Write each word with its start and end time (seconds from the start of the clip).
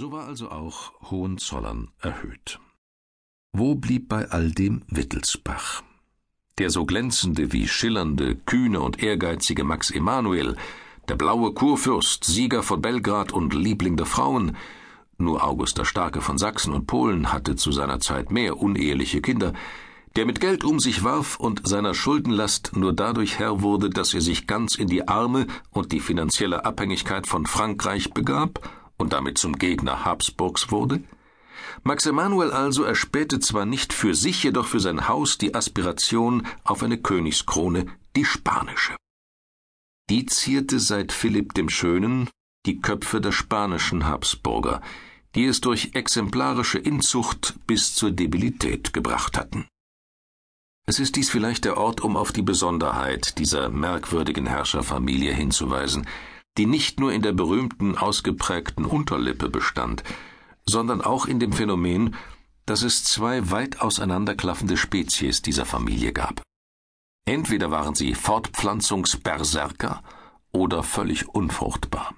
So 0.00 0.12
war 0.12 0.26
also 0.26 0.50
auch 0.50 0.92
Hohenzollern 1.10 1.90
erhöht. 2.00 2.58
Wo 3.52 3.74
blieb 3.74 4.08
bei 4.08 4.30
all 4.30 4.50
dem 4.50 4.80
Wittelsbach? 4.88 5.82
Der 6.56 6.70
so 6.70 6.86
glänzende 6.86 7.52
wie 7.52 7.68
schillernde, 7.68 8.34
kühne 8.34 8.80
und 8.80 9.02
ehrgeizige 9.02 9.62
Max 9.62 9.90
Emanuel, 9.90 10.56
der 11.10 11.16
blaue 11.16 11.52
Kurfürst, 11.52 12.24
Sieger 12.24 12.62
von 12.62 12.80
Belgrad 12.80 13.30
und 13.30 13.52
Liebling 13.52 13.98
der 13.98 14.06
Frauen, 14.06 14.56
nur 15.18 15.44
August 15.44 15.76
der 15.76 15.84
Starke 15.84 16.22
von 16.22 16.38
Sachsen 16.38 16.72
und 16.72 16.86
Polen 16.86 17.30
hatte 17.30 17.56
zu 17.56 17.70
seiner 17.70 18.00
Zeit 18.00 18.30
mehr 18.30 18.56
uneheliche 18.56 19.20
Kinder, 19.20 19.52
der 20.16 20.24
mit 20.24 20.40
Geld 20.40 20.64
um 20.64 20.80
sich 20.80 21.04
warf 21.04 21.38
und 21.38 21.68
seiner 21.68 21.92
Schuldenlast 21.92 22.74
nur 22.74 22.94
dadurch 22.94 23.38
Herr 23.38 23.60
wurde, 23.60 23.90
dass 23.90 24.14
er 24.14 24.22
sich 24.22 24.46
ganz 24.46 24.76
in 24.76 24.88
die 24.88 25.08
Arme 25.08 25.46
und 25.68 25.92
die 25.92 26.00
finanzielle 26.00 26.64
Abhängigkeit 26.64 27.26
von 27.26 27.44
Frankreich 27.44 28.14
begab 28.14 28.79
und 29.00 29.12
damit 29.12 29.38
zum 29.38 29.58
Gegner 29.58 30.04
Habsburgs 30.04 30.70
wurde? 30.70 31.02
Max 31.82 32.06
Emanuel 32.06 32.50
also 32.50 32.84
erspähte 32.84 33.40
zwar 33.40 33.64
nicht 33.64 33.92
für 33.92 34.14
sich, 34.14 34.42
jedoch 34.42 34.66
für 34.66 34.80
sein 34.80 35.08
Haus 35.08 35.38
die 35.38 35.54
Aspiration 35.54 36.46
auf 36.64 36.82
eine 36.82 36.98
Königskrone, 36.98 37.86
die 38.16 38.24
spanische. 38.24 38.96
Die 40.10 40.26
zierte 40.26 40.80
seit 40.80 41.12
Philipp 41.12 41.54
dem 41.54 41.68
Schönen 41.68 42.28
die 42.66 42.80
Köpfe 42.80 43.20
der 43.20 43.32
spanischen 43.32 44.06
Habsburger, 44.06 44.82
die 45.34 45.46
es 45.46 45.60
durch 45.60 45.90
exemplarische 45.94 46.78
Inzucht 46.78 47.54
bis 47.66 47.94
zur 47.94 48.10
Debilität 48.10 48.92
gebracht 48.92 49.38
hatten. 49.38 49.66
Es 50.86 50.98
ist 50.98 51.16
dies 51.16 51.30
vielleicht 51.30 51.64
der 51.64 51.76
Ort, 51.76 52.00
um 52.00 52.16
auf 52.16 52.32
die 52.32 52.42
Besonderheit 52.42 53.38
dieser 53.38 53.68
merkwürdigen 53.68 54.46
Herrscherfamilie 54.46 55.32
hinzuweisen, 55.32 56.06
die 56.58 56.66
nicht 56.66 57.00
nur 57.00 57.12
in 57.12 57.22
der 57.22 57.32
berühmten 57.32 57.96
ausgeprägten 57.96 58.84
Unterlippe 58.84 59.48
bestand, 59.48 60.02
sondern 60.66 61.00
auch 61.00 61.26
in 61.26 61.40
dem 61.40 61.52
Phänomen, 61.52 62.16
dass 62.66 62.82
es 62.82 63.04
zwei 63.04 63.50
weit 63.50 63.80
auseinanderklaffende 63.80 64.76
Spezies 64.76 65.42
dieser 65.42 65.64
Familie 65.64 66.12
gab. 66.12 66.42
Entweder 67.26 67.70
waren 67.70 67.94
sie 67.94 68.14
Fortpflanzungsberserker 68.14 70.02
oder 70.52 70.82
völlig 70.82 71.28
unfruchtbar. 71.28 72.14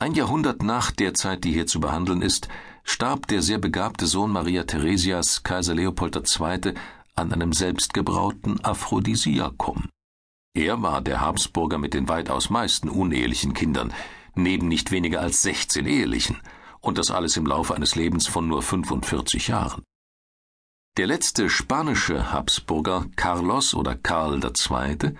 Ein 0.00 0.14
Jahrhundert 0.14 0.62
nach 0.62 0.90
der 0.90 1.14
Zeit, 1.14 1.44
die 1.44 1.52
hier 1.52 1.66
zu 1.66 1.80
behandeln 1.80 2.20
ist, 2.20 2.48
starb 2.82 3.26
der 3.28 3.42
sehr 3.42 3.58
begabte 3.58 4.06
Sohn 4.06 4.30
Maria 4.30 4.64
Theresias, 4.64 5.42
Kaiser 5.42 5.74
Leopold 5.74 6.16
II., 6.16 6.74
an 7.14 7.32
einem 7.32 7.52
selbstgebrauten 7.52 8.64
Aphrodisiakum. 8.64 9.88
Er 10.56 10.82
war 10.82 11.00
der 11.00 11.20
Habsburger 11.20 11.78
mit 11.78 11.94
den 11.94 12.08
weitaus 12.08 12.48
meisten 12.48 12.88
unehelichen 12.88 13.54
Kindern, 13.54 13.92
neben 14.36 14.68
nicht 14.68 14.92
weniger 14.92 15.20
als 15.20 15.42
16 15.42 15.84
ehelichen, 15.86 16.40
und 16.80 16.96
das 16.96 17.10
alles 17.10 17.36
im 17.36 17.44
Laufe 17.44 17.74
eines 17.74 17.96
Lebens 17.96 18.28
von 18.28 18.46
nur 18.46 18.62
45 18.62 19.48
Jahren. 19.48 19.82
Der 20.96 21.08
letzte 21.08 21.50
spanische 21.50 22.30
Habsburger, 22.32 23.06
Carlos 23.16 23.74
oder 23.74 23.96
Karl 23.96 24.40
II., 24.44 25.16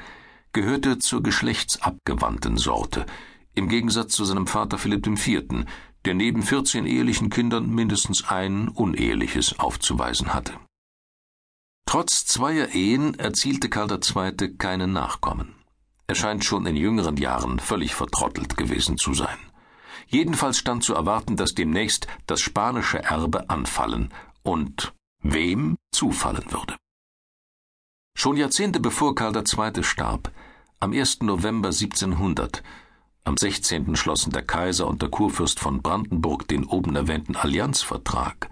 gehörte 0.53 0.99
zur 1.01 1.21
geschlechtsabgewandten 1.21 2.57
Sorte, 2.57 3.05
im 3.55 3.69
Gegensatz 3.69 4.15
zu 4.15 4.25
seinem 4.25 4.47
Vater 4.47 4.79
Philipp 4.79 5.05
IV., 5.05 5.67
der 6.05 6.15
neben 6.15 6.45
14 6.45 6.87
ehelichen 6.87 7.29
Kindern 7.29 7.71
mindestens 7.71 8.29
ein 8.29 8.69
uneheliches 8.69 9.59
aufzuweisen 9.59 10.33
hatte. 10.33 10.55
Trotz 11.95 12.27
zweier 12.27 12.75
Ehen 12.75 13.17
erzielte 13.21 13.69
Karl 13.71 13.89
II. 13.89 14.57
keine 14.59 14.89
Nachkommen. 14.89 15.55
Er 16.09 16.17
scheint 16.17 16.45
schon 16.45 16.67
in 16.67 16.75
jüngeren 16.75 17.17
Jahren 17.17 17.61
völlig 17.61 17.95
vertrottelt 17.95 18.57
gewesen 18.57 18.99
zu 18.99 19.15
sein. 19.15 19.39
Jedenfalls 20.09 20.59
stand 20.59 20.83
zu 20.83 20.95
erwarten, 20.95 21.37
dass 21.37 21.55
demnächst 21.55 22.09
das 22.27 22.41
spanische 22.41 23.01
Erbe 23.05 23.49
anfallen 23.49 24.13
und 24.43 24.93
wem 25.23 25.77
zufallen 25.93 26.51
würde. 26.51 26.75
Schon 28.19 28.39
Jahrzehnte 28.39 28.81
bevor 28.81 29.15
Karl 29.15 29.37
II. 29.37 29.85
starb, 29.85 30.33
am 30.81 30.93
1. 30.93 31.21
November 31.21 31.69
1700, 31.69 32.65
am 33.23 33.37
16. 33.37 33.95
schlossen 33.95 34.33
der 34.33 34.43
Kaiser 34.43 34.89
und 34.89 35.01
der 35.01 35.11
Kurfürst 35.11 35.61
von 35.61 35.81
Brandenburg 35.81 36.49
den 36.49 36.65
oben 36.65 36.97
erwähnten 36.97 37.37
Allianzvertrag, 37.37 38.51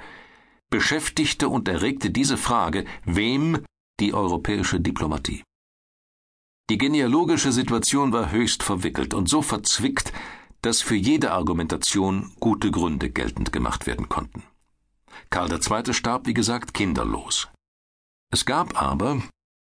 beschäftigte 0.72 1.49
und 1.49 1.69
erregte 1.69 2.10
diese 2.10 2.37
Frage, 2.37 2.84
wem 3.05 3.65
die 4.00 4.12
europäische 4.12 4.81
Diplomatie. 4.81 5.44
Die 6.71 6.78
genealogische 6.78 7.53
Situation 7.53 8.12
war 8.12 8.33
höchst 8.33 8.65
verwickelt 8.65 9.15
und 9.15 9.28
so 9.28 9.43
verzwickt, 9.43 10.12
dass 10.62 10.81
für 10.81 10.97
jede 10.97 11.33
Argumentation 11.33 12.33
gute 12.41 12.71
Gründe 12.71 13.10
geltend 13.10 13.53
gemacht 13.53 13.87
werden 13.87 14.09
konnten. 14.09 14.43
Karl 15.28 15.53
II. 15.53 15.93
starb, 15.93 16.27
wie 16.27 16.34
gesagt, 16.34 16.72
kinderlos. 16.72 17.49
Es 18.33 18.47
gab 18.47 18.81
aber, 18.81 19.22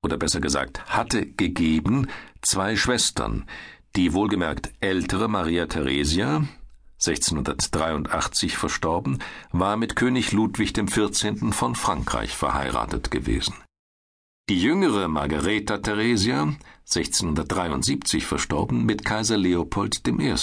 oder 0.05 0.17
besser 0.17 0.41
gesagt, 0.41 0.87
hatte 0.87 1.27
gegeben, 1.27 2.07
zwei 2.41 2.77
Schwestern, 2.77 3.47
die 3.97 4.13
wohlgemerkt 4.13 4.73
ältere 4.81 5.27
Maria 5.27 5.67
Theresia, 5.67 6.47
1683 6.95 8.57
verstorben, 8.57 9.19
war 9.53 9.77
mit 9.77 9.97
König 9.97 10.33
Ludwig 10.33 10.75
XIV. 10.75 11.53
von 11.53 11.75
Frankreich 11.75 12.35
verheiratet 12.35 13.11
gewesen. 13.11 13.55
Die 14.49 14.61
jüngere 14.61 15.09
Margareta 15.09 15.79
Theresia, 15.79 16.55
1673 16.83 18.27
verstorben, 18.27 18.85
mit 18.85 19.05
Kaiser 19.05 19.39
Leopold 19.39 20.07
I. 20.07 20.35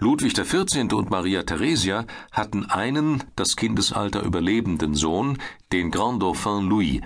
Ludwig 0.00 0.34
XIV. 0.34 0.92
und 0.94 1.10
Maria 1.10 1.42
Theresia 1.42 2.06
hatten 2.32 2.64
einen 2.66 3.24
das 3.36 3.56
Kindesalter 3.56 4.22
überlebenden 4.22 4.94
Sohn, 4.94 5.38
den 5.72 5.90
Grand 5.90 6.22
Dauphin 6.22 6.68
Louis, 6.68 7.00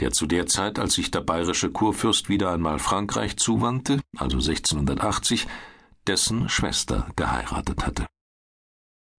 der 0.00 0.10
zu 0.10 0.26
der 0.26 0.46
Zeit, 0.46 0.78
als 0.78 0.94
sich 0.94 1.10
der 1.10 1.20
bayerische 1.20 1.70
Kurfürst 1.70 2.28
wieder 2.28 2.50
einmal 2.50 2.78
Frankreich 2.78 3.36
zuwandte, 3.36 4.00
also 4.16 4.38
1680, 4.38 5.46
dessen 6.06 6.48
Schwester 6.48 7.08
geheiratet 7.16 7.84
hatte. 7.86 8.06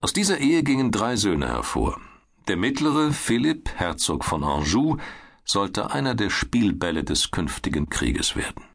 Aus 0.02 0.14
dieser 0.14 0.40
Ehe 0.40 0.64
gingen 0.64 0.92
drei 0.92 1.16
Söhne 1.16 1.48
hervor. 1.48 2.00
Der 2.48 2.58
mittlere, 2.58 3.12
Philipp, 3.12 3.70
Herzog 3.76 4.26
von 4.26 4.44
Anjou, 4.44 4.98
sollte 5.46 5.92
einer 5.92 6.16
der 6.16 6.30
Spielbälle 6.30 7.04
des 7.04 7.32
künftigen 7.32 7.90
Krieges 7.90 8.36
werden. 8.36 8.66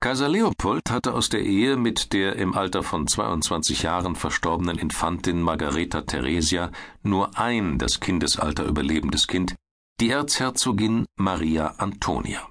Kaiser 0.00 0.28
Leopold 0.28 0.90
hatte 0.90 1.14
aus 1.14 1.30
der 1.30 1.42
Ehe 1.42 1.76
mit 1.76 2.12
der 2.12 2.36
im 2.36 2.54
Alter 2.54 2.82
von 2.82 3.06
22 3.06 3.82
Jahren 3.82 4.14
verstorbenen 4.14 4.78
Infantin 4.78 5.40
Margareta 5.40 6.02
Theresia 6.02 6.70
nur 7.02 7.38
ein 7.38 7.78
das 7.78 8.00
Kindesalter 8.00 8.64
überlebendes 8.66 9.26
Kind, 9.26 9.54
die 10.00 10.10
Erzherzogin 10.10 11.06
Maria 11.16 11.76
Antonia. 11.78 12.46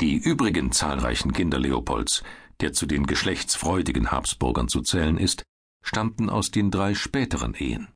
Die 0.00 0.16
übrigen 0.16 0.72
zahlreichen 0.72 1.32
Kinder 1.32 1.58
Leopolds, 1.58 2.22
der 2.62 2.72
zu 2.72 2.86
den 2.86 3.06
geschlechtsfreudigen 3.06 4.10
Habsburgern 4.10 4.68
zu 4.68 4.80
zählen 4.80 5.18
ist, 5.18 5.42
stammten 5.84 6.30
aus 6.30 6.50
den 6.50 6.70
drei 6.70 6.94
späteren 6.94 7.54
Ehen. 7.54 7.88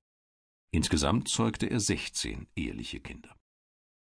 Insgesamt 0.72 1.28
zeugte 1.28 1.66
er 1.66 1.81
16 1.81 2.49
eheliche 2.56 3.00
Kinder 3.00 3.37